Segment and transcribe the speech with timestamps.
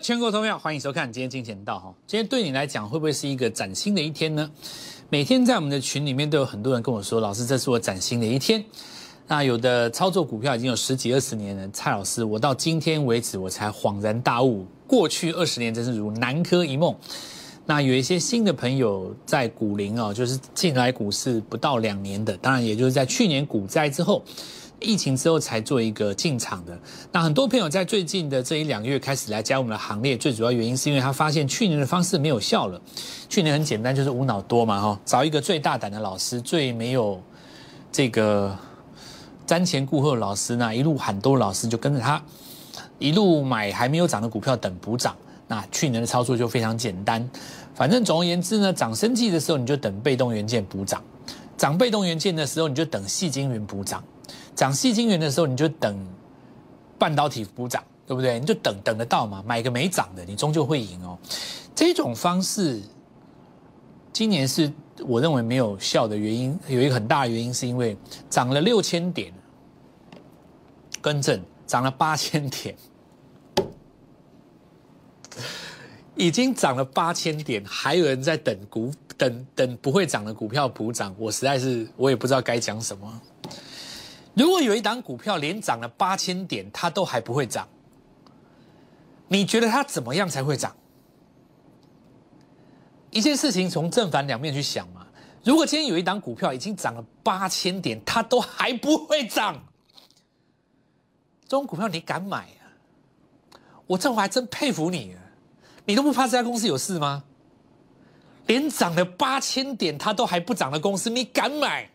[0.00, 1.94] 全国投票，欢迎收看今天金钱道哈。
[2.06, 4.50] 今天对你来讲会不会是一个崭新的一天呢？
[5.10, 8.64] 每天在我们的群里面都有很多人跟我说，老师，这是我崭新的一天。
[9.26, 16.96] 那有的操作股票已经有十几二十年了，蔡老师，我到今天为止我才恍然大悟，过去二十年真是如南柯一梦。
[17.66, 24.24] 那有一些新的朋友在股龄哦，就是进来股市不到两年的，当然也就是在去年股灾之后。
[24.80, 26.78] 疫情之后才做一个进场的，
[27.12, 32.80] 那很多朋友在最近的这一两个月开始来加入我们的行列，最主要原因是因为他发现去年的方式没有效了。
[33.28, 37.22] 去年很简单，就是无脑多嘛，哈，找一个最大胆的老师，最没有
[37.92, 38.56] 这个
[39.46, 42.22] 瞻前顾后的老师呢，一路喊多老师就跟着他，
[42.98, 45.14] 一路买还没有涨的股票等补涨。
[45.46, 47.28] 那去年的操作就非常简单，
[47.74, 51.02] 反正总而言之呢，涨升绩的时候你就等被动元件补涨，
[51.56, 54.02] 涨被动元件的时候你就等细晶圆补涨。
[54.54, 55.96] 涨细晶圆的时候，你就等
[56.98, 58.38] 半导体补涨，对不对？
[58.38, 61.18] 你就等等得到嘛，买个没涨的，你终究会赢哦。
[61.74, 62.80] 这种方式，
[64.12, 64.70] 今年是
[65.06, 67.96] 我认为没有效的原因，有一个很大的原因是因为
[68.28, 69.32] 涨了六千点，
[71.00, 72.76] 更正，涨了八千点，
[76.16, 83.20] 已经涨了八千点，还有人在等股等等不会涨的股票补涨，我实在是我也不知道该讲什么。
[84.34, 87.68] 如果有一档股票连涨了八千点，它都还不会涨，
[89.28, 90.74] 你觉得它怎么样才会涨？
[93.10, 95.06] 一件事情从正反两面去想嘛。
[95.42, 99.56] 如果今天有一档股票已经涨了八千点，它都还不会涨，
[101.44, 102.62] 这种股票你敢买啊？
[103.86, 105.16] 我这我还真佩服你，
[105.84, 107.24] 你都不怕这家公司有事吗？
[108.46, 111.90] 连涨了八千点它都还不涨的公司，你敢买？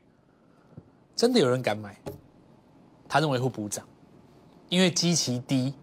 [1.15, 1.97] 真的有人敢买？
[3.15, 3.85] 他认为会补涨，
[4.67, 5.73] 因为基期低，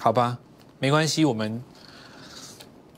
[0.00, 0.38] 好吧，
[0.78, 1.24] 没关系。
[1.24, 1.60] 我们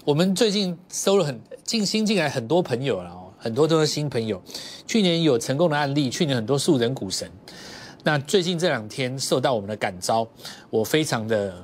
[0.04, 4.42] 我们最近收了很进新进来很多朋友了哦，很多都是新朋友。
[4.86, 7.26] 去年有成功的案例，去年很多素人股神。
[8.04, 10.28] 那最近这两天受到我们的感召，
[10.68, 11.54] 我非常的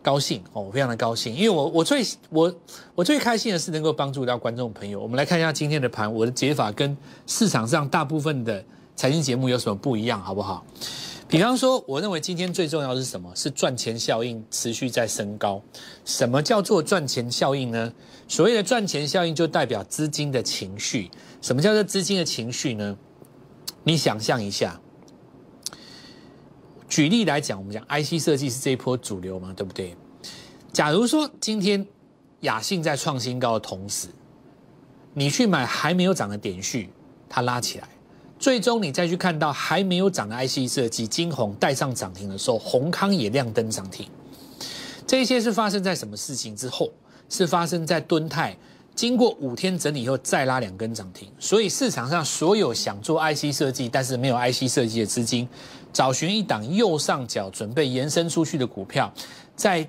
[0.00, 2.54] 高兴哦，我非常的高兴，因为我我最我
[2.94, 4.98] 我最开心的是能够帮助到观众朋友。
[4.98, 6.96] 我们来看一下今天的盘，我的解法跟
[7.26, 8.64] 市场上大部分的。
[9.00, 10.62] 财经节目有什么不一样，好不好？
[11.26, 13.34] 比方说，我认为今天最重要的是什么？
[13.34, 15.62] 是赚钱效应持续在升高。
[16.04, 17.90] 什么叫做赚钱效应呢？
[18.28, 21.10] 所谓的赚钱效应，就代表资金的情绪。
[21.40, 22.94] 什么叫做资金的情绪呢？
[23.84, 24.78] 你想象一下，
[26.86, 29.96] 举例来讲，我们讲 IC 设计是这一波主流嘛，对不对？
[30.74, 31.86] 假如说今天
[32.40, 34.08] 雅信在创新高的同时，
[35.14, 36.90] 你去买还没有涨的点序，
[37.30, 37.88] 它拉起来。
[38.40, 44.08] 最终你再去看到还没有涨的 IC 设计，金红带上涨停的时候，宏康也亮灯涨停。
[45.06, 46.90] 这些是发生在什么事情之后？
[47.28, 48.56] 是发生在敦泰
[48.92, 51.28] 经过五天整理以后再拉两根涨停。
[51.38, 55.46] 所以市场上所有想做 IC 设计但是没有 IC 设计的资金，
[55.92, 59.12] 找寻一档右上角准备延伸出去的股票，
[59.54, 59.86] 在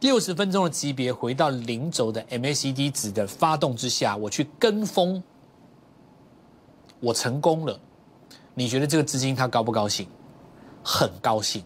[0.00, 5.22] 六十分钟的级别回到零轴的 MACD 值的发动之下，我去跟风。
[7.00, 7.78] 我成功了，
[8.54, 10.08] 你觉得这个资金他高不高兴？
[10.82, 11.64] 很高兴，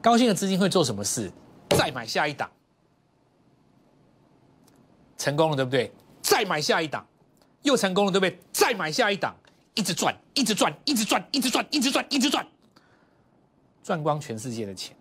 [0.00, 1.30] 高兴的资金会做什么事？
[1.70, 2.50] 再买下一档，
[5.16, 5.92] 成功了对不对？
[6.22, 7.06] 再买下一档，
[7.62, 8.38] 又成功了对不对？
[8.52, 9.36] 再买下一档，
[9.74, 12.46] 一直赚，一直赚，一直赚，一直赚，一直赚，一直赚，
[13.82, 14.96] 赚光全世界的钱，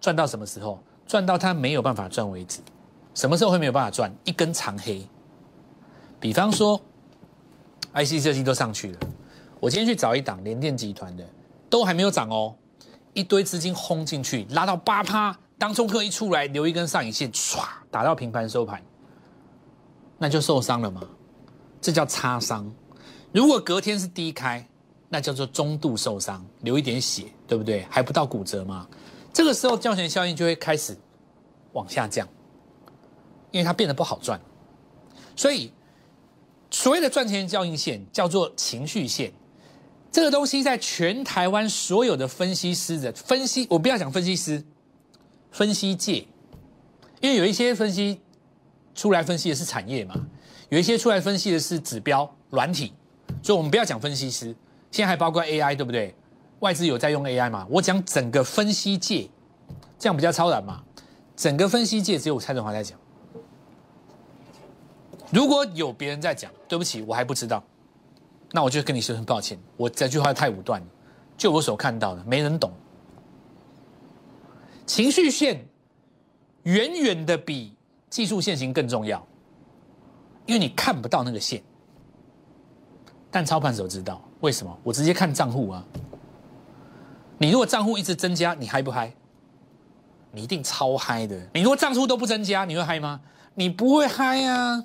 [0.00, 0.82] 赚到什么时候？
[1.06, 2.60] 赚到他没有办法赚为止。
[3.14, 4.14] 什么时候会没有办法赚？
[4.24, 5.06] 一根长黑，
[6.20, 6.80] 比方说。
[7.94, 8.98] IC 设计都上去了，
[9.58, 11.24] 我今天去找一档联电集团的，
[11.70, 12.54] 都还没有涨哦，
[13.14, 18.82] 一堆资金轰进去，拉到八趴，当中客一出来留一根上影线，唰打到平盘收盘，
[20.18, 21.00] 那就受伤了嘛，
[21.80, 22.70] 这叫擦伤。
[23.32, 24.64] 如果隔天是低开，
[25.08, 27.86] 那叫做中度受伤，流一点血，对不对？
[27.90, 28.86] 还不到骨折吗？
[29.32, 30.96] 这个时候教权效应就会开始
[31.72, 32.28] 往下降，
[33.50, 34.38] 因为它变得不好赚，
[35.34, 35.72] 所以。
[36.70, 39.32] 所谓的赚钱交易线叫做情绪线，
[40.12, 44.62] 这个东西在全台湾所有的分析师的分析，我不要讲分析师，
[45.50, 46.26] 分析界，
[47.20, 48.20] 因为有一些分析
[48.94, 50.14] 出来分析的是产业嘛，
[50.68, 52.92] 有一些出来分析的是指标软体，
[53.42, 54.54] 所以我们不要讲分析师，
[54.90, 56.14] 现在还包括 AI 对不对？
[56.60, 57.66] 外资有在用 AI 嘛？
[57.70, 59.30] 我讲整个分析界，
[59.98, 60.82] 这样比较超然嘛？
[61.36, 62.98] 整个分析界只有蔡振华在讲。
[65.30, 67.62] 如果有别人在讲，对不起，我还不知道，
[68.52, 69.58] 那我就跟你说声抱歉。
[69.76, 70.86] 我这句话太武断了，
[71.36, 72.72] 就我所看到的，没人懂。
[74.86, 75.66] 情绪线
[76.62, 77.76] 远远的比
[78.08, 79.26] 技术线型更重要，
[80.46, 81.62] 因为你看不到那个线。
[83.30, 84.78] 但操盘手知道为什么？
[84.82, 85.84] 我直接看账户啊。
[87.36, 89.12] 你如果账户一直增加，你嗨不嗨？
[90.32, 91.38] 你一定超嗨的。
[91.52, 93.20] 你如果账户都不增加，你会嗨吗？
[93.54, 94.82] 你不会嗨啊。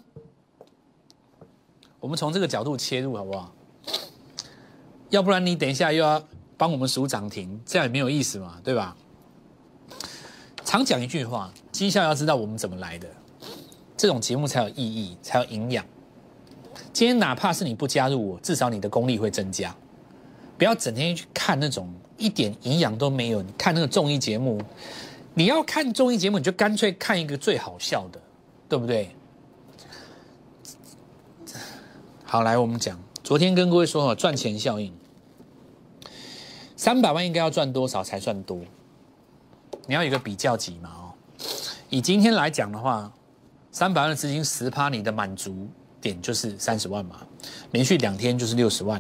[2.03, 3.55] 我们从这个角度切入好不好？
[5.09, 6.21] 要不然你等一下又要
[6.57, 8.93] 帮我们数涨停，这样也没有意思嘛，对吧？
[10.65, 13.07] 常讲一句话，绩效要知道我们怎么来的，
[13.95, 15.85] 这种节目才有意义，才有营养。
[16.91, 19.73] 今天哪怕是你不加入我，至少你的功力会增加。
[20.57, 23.41] 不要整天去看那种一点营养都没有。
[23.41, 24.61] 你看那个综艺节目，
[25.35, 28.19] 你要看综艺节目，你就干脆看一个最好笑的，
[28.67, 29.15] 对不对？
[32.33, 34.91] 好，来我们讲，昨天跟各位说哈，赚钱效应，
[36.75, 38.57] 三百万应该要赚多少才算多？
[39.85, 41.13] 你要有个比较级嘛哦。
[41.91, 43.13] 以今天来讲的话，
[43.71, 45.69] 三百万的资金十趴，你的满足。
[46.01, 47.17] 点就是三十万嘛，
[47.69, 48.99] 连续两天就是六十万。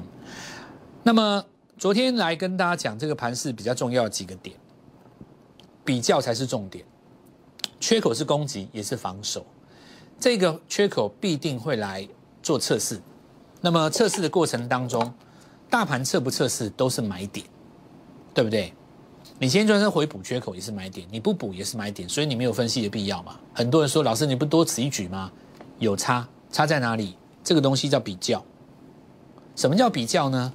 [1.01, 1.43] 那么
[1.75, 4.55] 昨天来跟大家讲这个盘势比较重要的几个点，
[5.83, 6.85] 比较才是重点。
[7.79, 9.43] 缺口是攻击也是防守，
[10.19, 12.07] 这个缺口必定会来
[12.43, 13.01] 做测试。
[13.65, 15.13] 那么测试的过程当中，
[15.69, 17.45] 大盘测不测试都是买点，
[18.33, 18.73] 对不对？
[19.39, 23.39] 你今天就算回补缺口也是买点，你不补也是买点，所以你没有分析的必要嘛。
[23.53, 25.31] 很多人说老师你不多此一举吗？
[25.79, 26.27] 有差。
[26.51, 27.15] 差在哪里？
[27.41, 28.43] 这个东西叫比较。
[29.55, 30.53] 什么叫比较呢？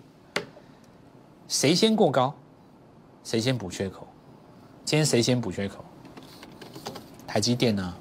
[1.48, 2.34] 谁先过高，
[3.24, 4.06] 谁先补缺口。
[4.84, 5.82] 今天谁先补缺口？
[7.26, 7.94] 台积电呢？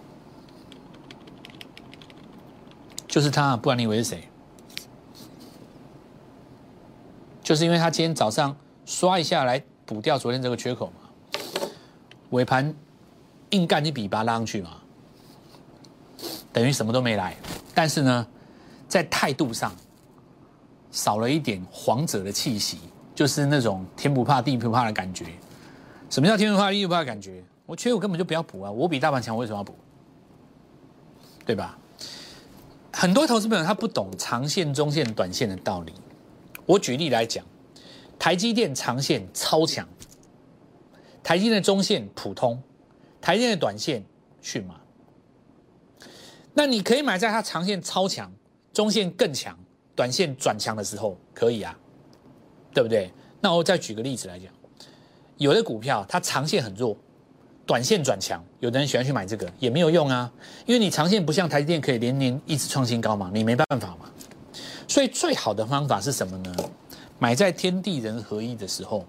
[3.08, 4.28] 就是他，不然你以为是谁？
[7.48, 8.54] 就是因为他今天早上
[8.86, 11.30] 刷一下来补掉昨天这个缺口嘛，
[12.32, 12.76] 尾盘
[13.52, 14.72] 硬干一笔把它拉上去嘛，
[16.52, 17.34] 等于什么都没来。
[17.74, 18.28] 但是呢，
[18.90, 19.74] 在态度上
[20.92, 22.80] 少了一点皇者的气息，
[23.16, 25.28] 就是那种天不怕地不怕的感觉。
[26.10, 27.42] 什么叫天不怕地不怕的感觉？
[27.66, 28.70] 我缺口根本就不要补啊！
[28.70, 29.74] 我比大盘强，我为什么要补？
[31.46, 31.78] 对吧？
[32.92, 35.94] 很多投资朋友他不懂长线、中线、短线的道理。
[36.68, 37.44] 我举例来讲，
[38.20, 39.88] 台积电长线超强，
[41.24, 42.62] 台积电的中线普通，
[43.20, 44.04] 台积电的短线
[44.42, 44.76] 驯马。
[46.54, 48.32] 那你可以买在它长线超强、
[48.74, 49.58] 中线更强、
[49.96, 51.78] 短线转强的时候，可以啊，
[52.74, 53.12] 对不对？
[53.40, 54.52] 那我再举个例子来讲，
[55.38, 56.98] 有的股票它长线很弱，
[57.66, 60.30] 短线转强，有的人喜欢去买这个也没有用啊，
[60.66, 64.12] 因为你长线不像台积电可以连年一直创新高嘛，你没办法嘛。
[64.88, 66.56] 所以最好的方法是什么呢？
[67.20, 69.06] 买在天地人合一的时候，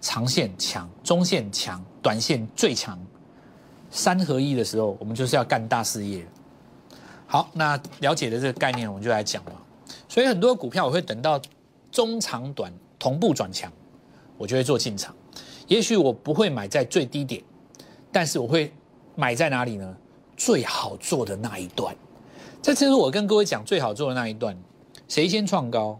[0.00, 2.98] 长线强、中线强、短线最强，
[3.90, 6.26] 三合一的时候，我们就是要干大事业。
[7.26, 9.52] 好，那了解的这个概念，我们就来讲嘛。
[10.08, 11.40] 所以很多股票我会等到
[11.90, 13.72] 中长短同步转强，
[14.36, 15.14] 我就会做进场。
[15.66, 17.42] 也许我不会买在最低点，
[18.12, 18.72] 但是我会
[19.16, 19.96] 买在哪里呢？
[20.36, 21.94] 最好做的那一段。
[22.62, 24.56] 这次我跟各位讲最好做的那一段，
[25.10, 25.98] 谁先创高，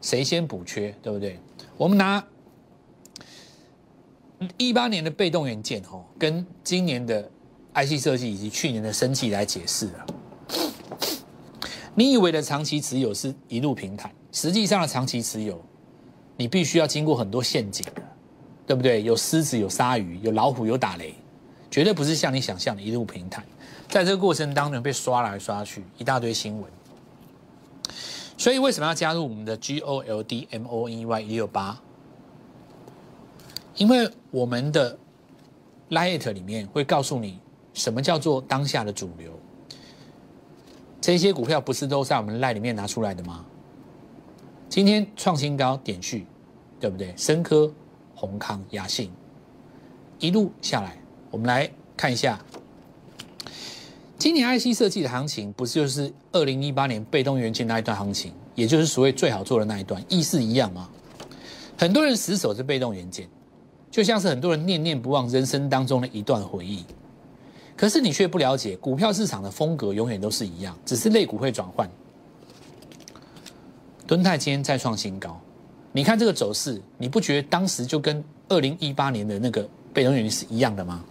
[0.00, 1.38] 谁先补缺，对不对？
[1.76, 2.24] 我们拿
[4.56, 7.30] 一八年的被动元件哈，跟今年的
[7.74, 10.06] IC 设计以及去年的升绩来解释啊。
[11.94, 15.62] 你以为的长期持有是一路平坦，实际上的长期持有，
[16.38, 18.02] 你必须要经过很多陷阱的，
[18.66, 19.02] 对不对？
[19.02, 21.14] 有狮子，有鲨鱼，有老虎，有打雷，
[21.70, 23.44] 绝对不是像你想象的一路平坦。
[23.90, 26.77] 在这个过程当中被刷来刷去，一大堆新闻。
[28.38, 31.78] 所以为什么要加入我们的 G O L D M O E Y 一六八？
[33.74, 34.96] 因为我们的
[35.90, 37.40] Light 里面会告诉你
[37.74, 39.32] 什么叫做当下的主流。
[41.00, 43.44] 这些股票不是都在我们 Light 里面拿出来的吗？
[44.68, 46.24] 今天创新高点序，
[46.78, 47.12] 对不对？
[47.16, 47.72] 深科、
[48.14, 49.10] 宏康、雅信
[50.20, 50.96] 一路下来，
[51.30, 52.38] 我们来看一下，
[54.18, 60.88] 今年 IC 设计的行情，不是就是二零一八年被动元件那一段行情，也就是所谓最好做的那一段，意思一样吗？
[61.78, 63.28] 很多人死守着被动元件，
[63.92, 66.84] 就像是很多人念念不忘人生当中的一段回忆。
[67.76, 71.88] 可是你却不了解股票市场的风格，永远都是一样，只是类股会转换。
[74.04, 75.40] 敦泰今天再创新高，
[75.92, 81.04] 你看这个走势，你不觉得当时就跟二零一八年的那个被动元件是一样的吗？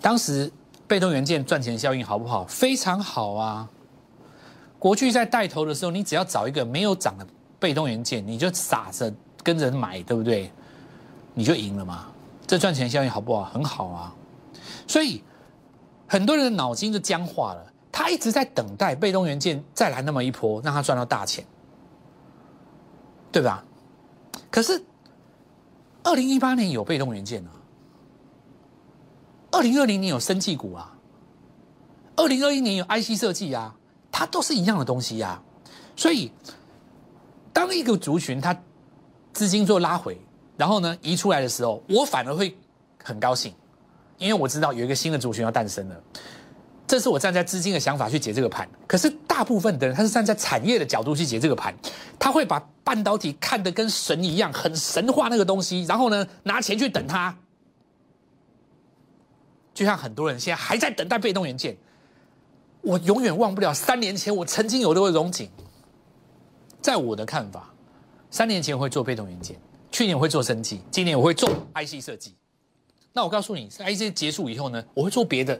[0.00, 0.50] 当时
[0.86, 2.44] 被动元件赚钱效应好不好？
[2.46, 3.68] 非常好啊！
[4.78, 7.26] 国巨在带头的时候，你只要找一个没有涨的
[7.58, 9.12] 被动元件，你就傻着
[9.42, 10.50] 跟着买，对不对？
[11.34, 12.06] 你就赢了嘛！
[12.46, 13.44] 这赚钱效应好不好？
[13.44, 14.14] 很好啊！
[14.86, 15.22] 所以。
[16.06, 21.44] 很多人的脑筋就僵化了，他一直在等待被动元件再来那么一波，让他赚到大钱，
[23.32, 23.64] 对吧？
[24.50, 24.84] 可是，
[26.04, 27.50] 二零一八年有被动元件啊，
[29.54, 30.92] 二零二零年有生技股啊，
[32.16, 33.72] 二零二一年有 IC 设计啊，
[34.10, 35.40] 它都是一样的东西呀。
[35.94, 36.32] 所以，
[37.52, 38.52] 当一个族群它
[39.32, 40.20] 资金做拉回，
[40.56, 42.58] 然后呢移出来的时候，我反而会
[43.00, 43.54] 很高兴。
[44.18, 45.94] 因为我知道有一个新的族群要诞生了，
[46.84, 48.68] 这是我站在资金的想法去解这个盘。
[48.88, 51.72] 可是大部分的人他是站在产业的角度去解这个盘，
[52.18, 57.32] 他会把半导体看得跟神一样，很神话那个东西，然后呢拿钱去等它。
[59.74, 61.76] 就像很多人现在还在等待被动元件，
[62.80, 65.50] 我永远忘不了三年前我曾经有那个荣景。
[66.80, 67.72] 在我的看法，
[68.30, 69.58] 三年前会做被动元件，
[69.90, 72.34] 去年我会做升级，今年我会做 IC 设计。
[73.12, 75.58] 那我告诉你，IC 结束以后呢，我会做别的，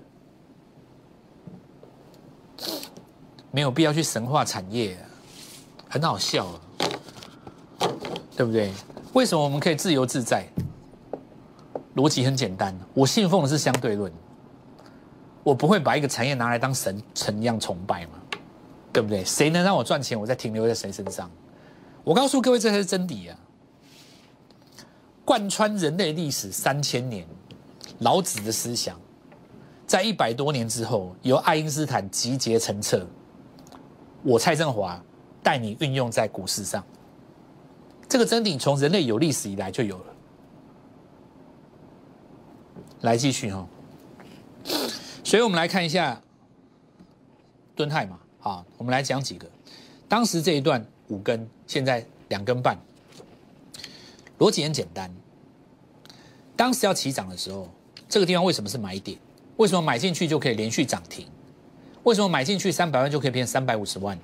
[3.51, 4.99] 没有必要去神话产业，
[5.89, 6.61] 很好笑啊，
[8.37, 8.71] 对不对？
[9.15, 10.47] 为什么我们可以自由自在？
[11.97, 14.13] 逻辑很简单，我信奉的是相对论，
[15.43, 18.13] 我不会把一个产业拿来当神神一样崇拜嘛，
[18.93, 19.25] 对不对？
[19.25, 21.31] 谁能让我赚钱，我再停留在谁身上？
[22.03, 23.39] 我告诉各位，这才是真理啊！
[25.25, 27.27] 贯穿人类历史三千年。
[28.01, 29.01] 老子的思想，
[29.87, 33.07] 在一百多年之后，由爱因斯坦集结成册。
[34.23, 35.01] 我蔡振华
[35.43, 36.85] 带你运用在股市上。
[38.09, 40.14] 这个真理从人类有历史以来就有了。
[43.05, 43.69] 来继续哈，
[45.23, 46.19] 所以我们来看一下
[47.77, 49.47] 敦泰嘛，好，我们来讲几个。
[50.09, 52.79] 当时这一段五根，现在两根半，
[54.39, 55.11] 逻辑很简单。
[56.57, 57.69] 当时要起涨的时候。
[58.07, 59.19] 这个地方为什么是买点？
[59.57, 61.27] 为什么买进去就可以连续涨停？
[62.05, 64.17] 为什么买进去三百万就可以变三百五十万？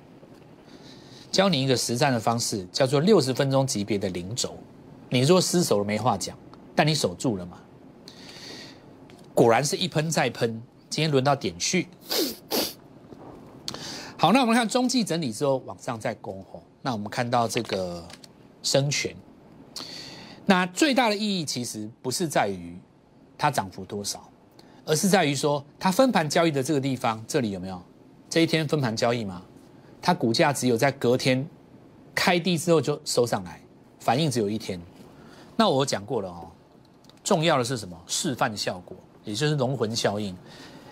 [1.29, 4.55] 教你一个实战的方式，叫做六十分钟级别的零轴。
[5.09, 6.37] 你若失手了没话讲，
[6.73, 7.57] 但你守住了嘛？
[9.33, 10.61] 果然是一喷再喷。
[10.89, 11.87] 今天轮到点序。
[14.17, 16.61] 好，那我们看中继整理之后往上再攻吼。
[16.81, 18.07] 那我们看到这个
[18.61, 19.15] 生权，
[20.45, 22.77] 那最大的意义其实不是在于。
[23.37, 24.29] 它涨幅多少，
[24.85, 27.81] 而是在于说它分盘交易的这个地方，这里有没有
[28.29, 29.41] 这一天分盘交易吗？
[29.99, 31.43] 它股价只有在隔天
[32.13, 33.59] 开低之后就收上来，
[33.99, 34.79] 反应只有一天。
[35.55, 36.51] 那我讲过了哦，
[37.23, 37.99] 重要的是什么？
[38.05, 40.35] 示范效果，也就是龙魂效应。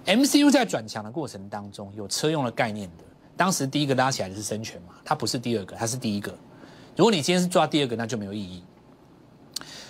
[0.06, 3.04] MCU 在转强的过程当中有车用的概念的，
[3.38, 6.34] 当时第一个拉起来的是深全嘛，它不是第二个，它是第一个。
[6.96, 8.64] 如果你今天是抓第二个，那就没有意义。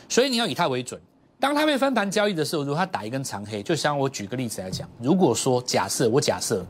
[0.10, 1.00] 所以你要以它为准。
[1.40, 6.66] 当它被分盘交易的时候，如果它打一根长黑，就像我举个例子来讲，如果说假设我假设，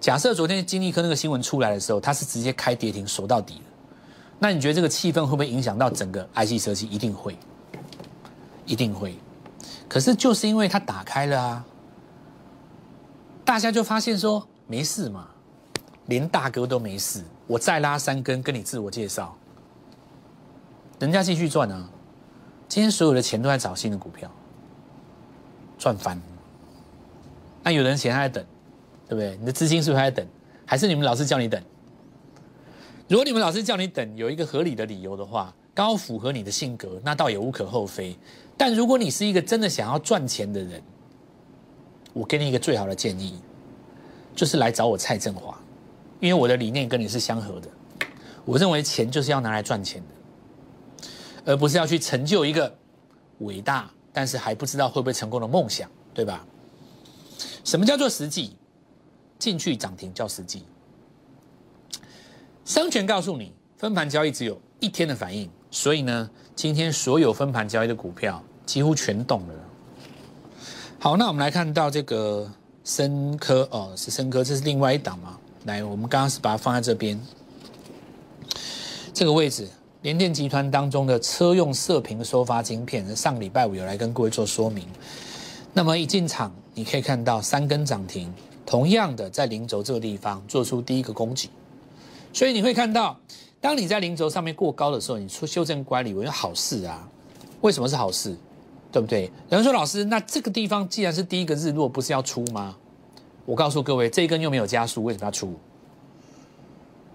[0.00, 3.60] 假设昨天金立科那个新闻出来的时候，它是直接开跌停守到底的，
[4.38, 6.86] 那你觉得这个气氛会不会影响到整个 IC 设计？
[6.86, 7.36] 一定会，
[8.64, 9.16] 一定会。
[9.92, 11.66] 可是就是因为它打开了啊，
[13.44, 15.28] 大家就发现说没事嘛，
[16.06, 19.36] 连大哥都没事，我再拉三根跟你自我介绍，
[20.98, 21.90] 人家继续赚啊。
[22.66, 24.30] 今天所有的钱都在找新的股票，
[25.76, 26.18] 赚翻。
[27.62, 28.46] 那有人钱还在等，
[29.06, 29.36] 对不对？
[29.36, 30.26] 你的资金是不是还在等？
[30.64, 31.62] 还是你们老师叫你等？
[33.08, 38.16] 如果你们老师叫你等，有一个合理的理由的话，刚好符合你的性格，那倒也无可厚非。
[38.56, 40.82] 但如果你是一个真的想要赚钱的人，
[42.12, 43.40] 我给你一个最好的建议，
[44.34, 45.58] 就是来找我蔡振华，
[46.20, 47.68] 因为我的理念跟你是相合的。
[48.44, 50.08] 我认为钱就是要拿来赚钱的。
[51.44, 52.72] 而不是要去成就一个
[53.38, 56.46] 伟大但是还不知道会不会成功的梦想，对吧？
[57.64, 58.56] 什么叫做实际？
[59.38, 60.64] 进去涨停叫实际。
[62.64, 69.54] 商权告诉你，分盘交易只有一天的反应，所以呢，今天所有分盘交易的股票几乎全动了。
[71.00, 72.48] 好，那我们来看到这个
[72.84, 75.38] 深科哦，是深科，这是另外一档嘛？
[75.64, 77.18] 来，我们刚刚是把它放在这边
[79.12, 79.68] 这个位置。
[80.02, 84.84] 联电集团当中的车用射频收发晶片，上礼拜五有来跟各位做说明。
[85.72, 88.34] 那么一进场，你可以看到三根涨停，
[88.66, 91.48] 同样的在零轴这个地方做出第一个攻击。
[92.32, 93.16] 所以你会看到，
[93.62, 97.08] 当你在零轴上面过高的时候，你出修正乖离，我觉得好事啊。
[97.60, 98.36] 为什么是好事？
[98.90, 99.30] 对不对？
[99.50, 102.76] 有人说老师，那这个地方既然是第一个日落，不是要出吗？
[103.46, 105.54] 我告诉各位，这一根又没有加速，为什么要出？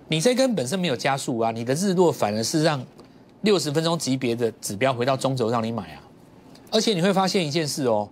[0.08, 2.82] 你这根本身没有加速啊，你的日落反而是让
[3.42, 6.02] 六十分钟级别的指标回到中轴让你买啊，
[6.72, 8.10] 而且你会发现一件事哦，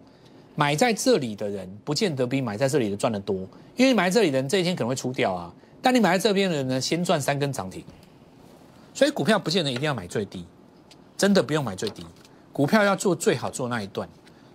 [0.56, 5.54] 买在这里的人，不见得比买在这里的赚的多，因为买在这里的人这一天可能会出掉啊。
[5.82, 7.82] 但你买在这边的人呢，先赚三根涨停，
[8.96, 10.46] 所以股票不见得一定要买最低，
[11.18, 12.04] 真的不用买最低，
[12.54, 14.08] 股票要做最好做那一段，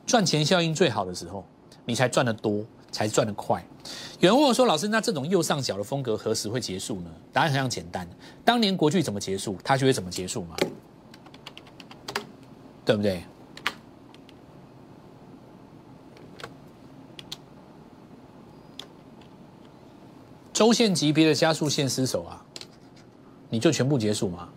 [0.07, 1.45] 赚钱效应最好的时候，
[1.85, 3.63] 你才赚得多，才赚得快。
[4.19, 8.09] 有人问我说：“老师，那这种右上角的风格何时会结束呢？”答案非常简单，
[8.43, 10.57] 当年国剧怎么结束，它就会怎么结束嘛，
[12.85, 13.23] 对不对？
[20.55, 22.40] 周线级别的加速线失守啊，
[23.50, 24.49] 你就全部结束嘛，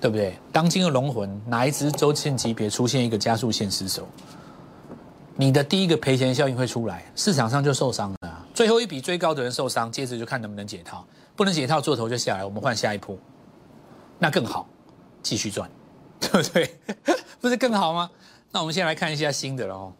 [0.00, 0.36] 对不对？
[0.50, 4.08] 当今的龙魂哪一只周线级别出现一个加速线失守，
[5.36, 8.46] 你的第一个赔钱效应会出来，市场上就受伤了。
[8.54, 13.16] 最后一笔追高的人受伤，接着就看能不能解套，不能解套做头就下来，我们换下一波，
[14.18, 14.66] 那更好，
[15.22, 15.70] 继续赚，
[16.18, 16.78] 对不对？
[17.40, 18.10] 不是更好吗？
[18.50, 19.92] 那我们先来看一下新的了哦。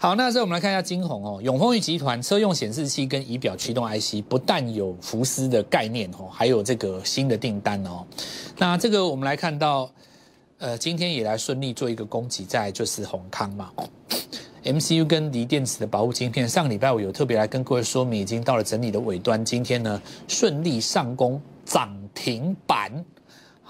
[0.00, 8.06] 好，那时候我们来看一下金鸿哦，永丰裕集团车用显示器跟仪表驱动 IC 不但有福斯的概念哦，还有这个新的订单哦。
[8.56, 9.90] 那这个我们来看到，
[10.58, 13.72] 呃，今天也来顺利做一个攻击，在就是宏康嘛
[14.62, 23.04] ，MCU 跟锂电池的保护晶片，上礼拜我有特别来跟各位说明，已经到了整理的尾端，今天呢顺利上攻涨停板。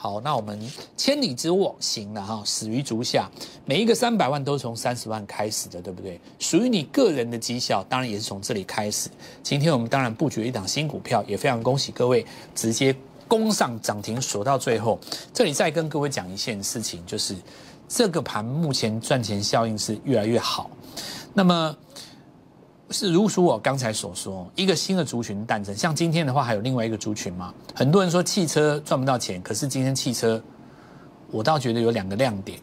[0.00, 0.56] 好，那我们
[0.96, 3.28] 千里之沃行了哈，始于足下。
[3.64, 6.20] 每一个三百万都是从三十万开始的，对不对？
[6.38, 9.10] 属于你个人的绩效，当然也是从这里开始。
[9.42, 12.24] 今天我们当然布局一档新股票，也非常恭喜各位
[12.54, 12.94] 直接
[13.26, 15.00] 攻上涨停，锁到最后。
[15.34, 17.34] 这里再跟各位讲一件事情，就是
[17.88, 20.70] 这个盘目前赚钱效应是越来越好。
[21.34, 21.76] 那么。
[22.90, 25.76] 是如如我刚才所说，一个新的族群诞生。
[25.76, 27.52] 像今天的话，还有另外一个族群嘛？
[27.74, 30.42] 很多人说汽车赚不到钱，可是今天汽车，
[31.30, 32.58] 我倒觉得有两个亮点，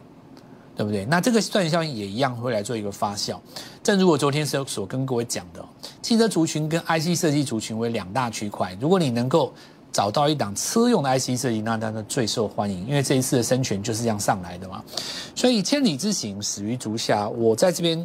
[0.74, 1.04] 对不对？
[1.04, 3.38] 那这个赚效应也一样会来做一个发酵。
[3.84, 5.64] 正如我昨天所所跟各位讲的，
[6.02, 8.76] 汽车族群跟 IC 设计族群为两大区块。
[8.80, 9.52] 如果你能够
[9.92, 14.82] 找到一档车用的 IC 设计，那当然最受欢迎，因为这一次的生权就是这样上来的嘛。
[15.36, 17.28] 所以千里之行，始于足下。
[17.28, 18.04] 我在这边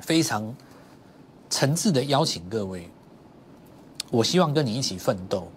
[0.00, 0.52] 非常。
[1.50, 2.90] 诚挚的邀请各位，
[4.10, 5.48] 我希望跟你一起奋斗，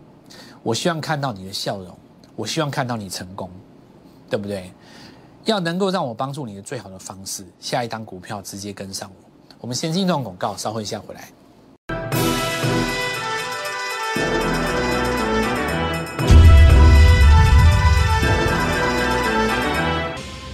[0.63, 1.97] 我希望看到你的笑容，
[2.35, 3.49] 我希望看到你成功，
[4.29, 4.71] 对不对？
[5.43, 9.29] 要能够让我帮助你的最好的方式，下一档股票直接跟上我。
[9.59, 11.29] 我们先进一段广告，稍后一下回来。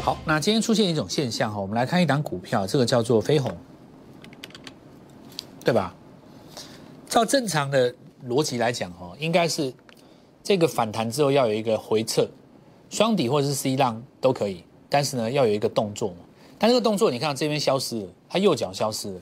[0.02, 3.56] 好，那今天出现一种现象哈，我们来看一档股票，这个叫做飞鸿。
[5.68, 5.94] 对吧？
[7.10, 7.94] 照正常的
[8.26, 9.74] 逻辑来讲，哦，应该是
[10.42, 12.26] 这个反弹之后要有一个回撤，
[12.90, 16.20] 双底或者是 C 浪都可以，但是呢要有一个动作嘛。
[16.58, 19.22] 但这个动作你看这边消失了，它右脚消失了，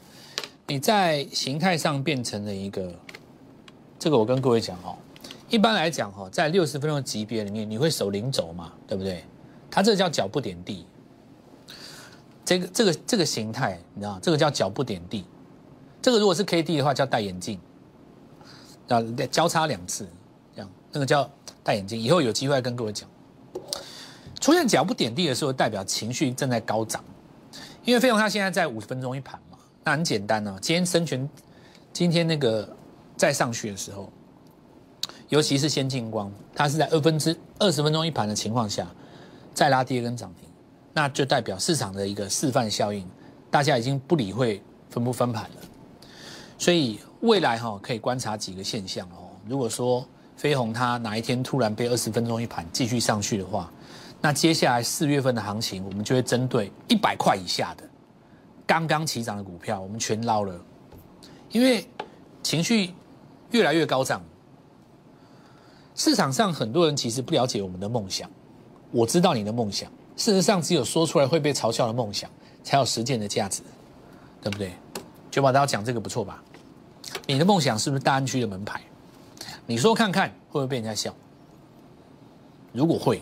[0.67, 2.93] 你在形态上变成了一个，
[3.97, 4.95] 这个我跟各位讲哦，
[5.49, 9.23] 一般来讲哈，在六十分钟级别里面，你会守零轴嘛，对不对？
[9.71, 10.85] 它这叫脚不点地，
[12.45, 15.25] 这个这个这个形态，你知道，这个叫脚不点地。
[16.05, 17.59] 这个如果是 K D 的话，叫戴眼镜，
[18.85, 20.07] 要交叉两次，
[20.53, 21.27] 这样那个叫
[21.63, 21.99] 戴眼镜。
[21.99, 23.09] 以后有机会跟各位讲，
[24.39, 27.03] 出现脚不点地的时候，代表情绪正在高涨。
[27.85, 30.55] 因为费用它现在在五十分钟一盘嘛，那很简单呢。
[30.61, 31.27] 今天生权，
[31.91, 32.69] 今天那个
[33.17, 34.07] 再上去的时候，
[35.29, 38.87] 尤其是先进光，它是在二分之二十分钟一盘的情况下，
[39.55, 40.47] 再拉第二根涨停，
[40.93, 43.09] 那就代表市场的一个示范效应，
[43.49, 45.55] 大家已经不理会分不分盘了。
[46.65, 49.29] 所以未来哈可以观察几个现象哦。
[49.47, 50.03] 如果说
[50.35, 53.71] 飞鸿它哪一天突然被二十分钟一盘继续上去的话，
[54.19, 57.83] 那接下来四月份的行情，我们就会针对一百块以下的
[58.65, 60.59] 刚刚起涨的股票，我们全捞了。
[61.51, 61.87] 因为
[62.41, 62.95] 情绪
[63.51, 64.23] 越来越高涨，
[65.93, 68.27] 市场上很多人其实不了解我们的梦想。
[68.89, 72.27] 我知道你的梦想，事实上只有说出来会被嘲笑的梦想，
[72.63, 73.61] 才有实践的价值，
[74.41, 74.71] 对不对？
[75.29, 76.43] 九宝大家讲这个不错吧？
[77.27, 78.81] 你的梦想是不是大安区的门牌？
[79.65, 81.13] 你说看看会不会被人家笑？
[82.71, 83.21] 如果会，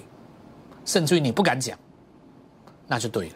[0.86, 1.78] 甚至于你不敢讲，
[2.88, 3.36] 那就对了。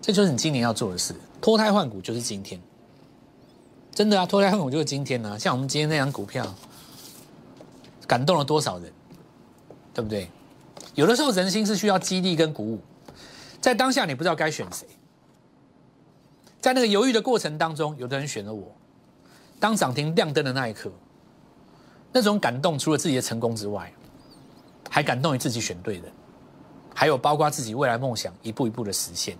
[0.00, 1.14] 这就是你今年要做的事。
[1.40, 2.60] 脱胎换骨就是今天，
[3.92, 4.26] 真的啊！
[4.26, 5.38] 脱胎换骨就是今天呢。
[5.38, 6.46] 像我们今天那张股票，
[8.06, 8.92] 感动了多少人，
[9.92, 10.28] 对不对？
[10.94, 12.80] 有的时候人心是需要激励跟鼓舞，
[13.60, 14.86] 在当下你不知道该选谁。
[16.60, 18.70] 在那个犹豫的过程当中，有的人选了我。
[19.60, 20.90] 当涨停亮灯的那一刻，
[22.10, 23.92] 那种感动，除了自己的成功之外，
[24.88, 26.04] 还感动于自己选对人，
[26.94, 29.36] 还有包括自己未来梦想一步一步的实现。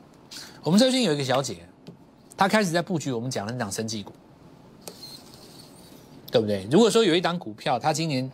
[0.62, 1.66] 我们最近有一个小姐，
[2.36, 4.12] 她开始在布局我们讲的那档生技股，
[6.30, 6.68] 对不对？
[6.70, 8.30] 如果说有一档股票，她今年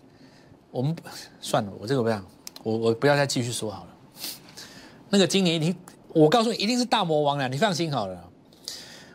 [0.72, 0.94] 我们
[1.40, 2.20] 算了，我这个不要，
[2.64, 3.90] 我我不要再继续说好了。
[5.08, 5.76] 那个今年一定，
[6.08, 8.28] 我告诉你，一定是大魔王了，你放心好了。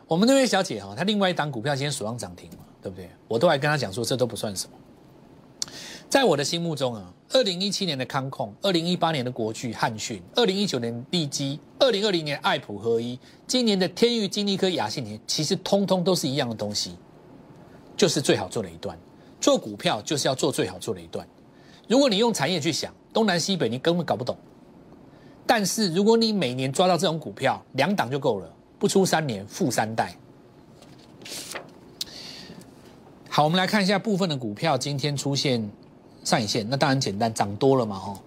[0.08, 2.50] 我们那位小姐哈，她另外一档股票今天锁上涨停，
[2.82, 3.08] 对不对？
[3.28, 4.76] 我都还跟他讲说，这都不算什么。
[6.08, 16.96] 在我的心目中啊，二零一七年的康控，二零一八年的国巨汉讯，二零一九年利基，二零二零年爱普合一，今年的天域金立科雅信田，其实通通都是一样的东西，
[17.96, 18.98] 就是最好做的一段。
[19.40, 21.26] 做股票就是要做最好做的一段。
[21.88, 24.36] 如果你用产业去想，东南西北你根本搞不懂。
[25.46, 30.14] 但是如果你每年抓到这种股票，两档就够了，不出三年富三代。
[33.34, 35.66] 好，我们来看一下部分的股票今天出现。
[36.22, 38.18] 上影线那当然简单，涨多了嘛吼。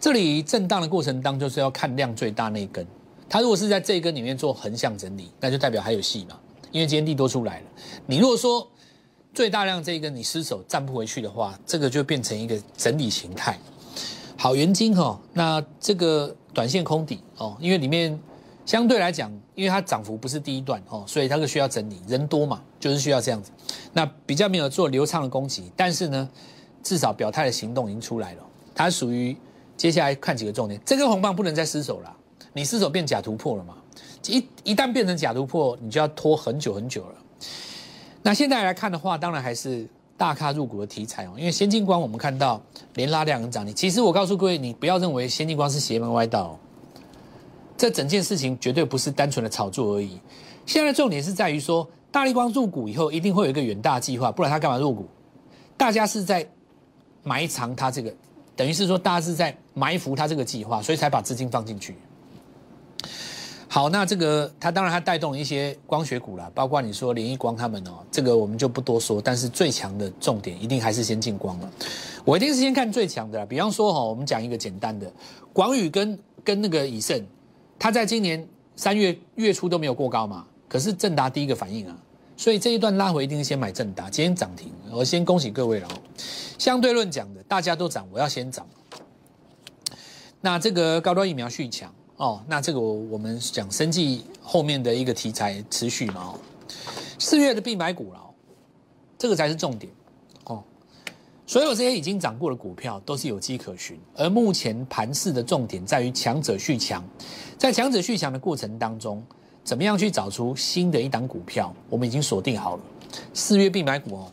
[0.00, 2.84] 这里震荡的过程当中是要看量最大那一根，
[3.28, 6.36] 它如果是在这一根里面做横向整理，那就代表还有戏嘛。
[6.72, 7.66] 因为今天地多出来了，
[8.04, 8.68] 你如果说
[9.32, 13.56] 最大量这一根你失手站不回去的话，这个就变成一个整理形态。
[14.36, 18.18] 好，元金哈，那这个短线空底哦，因为里面
[18.66, 23.52] 相对来讲，因为它涨幅不是第一段哦，所以它是需要整理，人多嘛，就是需要这样子。
[23.92, 26.28] 那比较没有做流畅的攻击，但是呢。
[26.80, 29.36] 至少表态的行动已经出来了，它属于
[29.76, 30.80] 接下来看几个重点。
[30.86, 32.16] 这根红棒不能再失手了，
[32.52, 33.74] 你失手变假突破了嘛？
[34.26, 37.14] 一一旦变成假突破，你就要拖很久很久了。
[38.22, 41.32] 那现在来看的话，当然还是大咖入股的题材哦。
[41.36, 42.62] 因为先进光我们看到
[42.94, 46.58] 连拉两根涨停，其实我告诉各位，你不要认为先进光是邪门歪道，
[47.76, 50.20] 这整件事情绝对不是单纯的炒作而已。
[50.64, 55.06] 现在重点是在于说，大力光入股以后一定会有一个远大计划，不然他干嘛入股？
[55.76, 56.48] 大家是在。
[57.24, 58.10] 埋藏它这个，
[58.56, 61.94] 等于是说大家是在埋伏它这个计划，所以才把资金放进去。
[63.66, 69.20] 好，那这个它当然它带动一些光学股啦，包括你说联益光他们哦，这个我们就不多说。
[69.20, 71.70] 但是最强的重点一定还是先进光了。
[72.24, 75.12] 我一定是先看最强的，比方说哈，我们讲一个简单的，
[75.52, 77.22] 广宇跟跟那个以盛，
[77.78, 81.96] 它在今年三月月初都没有过高嘛，可是正达第一个反应啊。
[82.36, 85.88] 所以这一段拉回一定先买正达，今天涨停，我先恭喜各位了。
[86.56, 88.64] 相对论讲的，大家都涨，我要先涨。
[90.40, 96.38] 那这个高端疫苗续强哦，那这个我我们讲生计后面的一个题材持续嘛哦。
[97.18, 98.20] 四月的必买股了，
[99.18, 99.92] 这个才是重点
[100.44, 100.62] 哦。
[101.44, 107.02] 所有这些已经涨过的股票都是有迹可循，而目前盘势的重点在于强者续强，
[107.58, 109.20] 在强者续强的过程当中。
[109.68, 111.70] 怎么样去找出新的一档股票？
[111.90, 112.82] 我们已经锁定好了，
[113.34, 114.32] 四月必买股哦，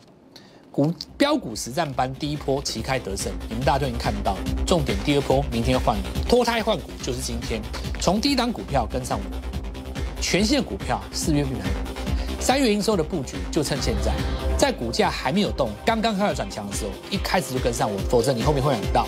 [0.72, 4.38] 股标股实战班第一波旗开得胜，你们大家都已经看到了。
[4.66, 7.60] 重点第二波明天换股，脱胎换骨就是今天，
[8.00, 14.14] 从第一档股票跟上我，全线股票四月必买股，三月营收的布局就趁现在，
[14.56, 19.06] 在股价还没有动，刚刚开始转强的时候，一开始就跟上我，否则你后面会买到。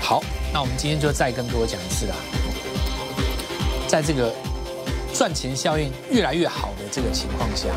[0.00, 0.20] 好，
[0.52, 2.16] 那我们今天就再跟各位讲一次啦，
[3.86, 4.34] 在这个。
[5.16, 7.68] 赚钱效应越来越好的这个情况下，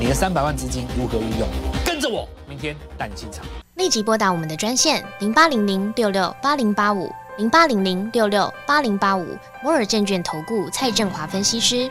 [0.00, 1.46] 你的三百万资金如何运用？
[1.84, 3.44] 跟着我，明天带你进场。
[3.74, 9.26] 立即拨打我们的专线零八零零六六八零八五零八零零六六八零八五
[9.62, 11.90] 摩尔证券投顾蔡振华分析师。